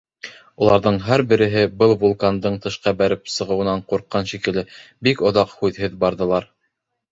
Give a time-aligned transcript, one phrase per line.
[0.61, 4.67] Уларҙың һәр береһе, был вулкандың тышҡа бәреп сығыуынан ҡурҡҡан шикелле,
[5.11, 6.53] бик оҙаҡ һүҙһеҙ барҙылар.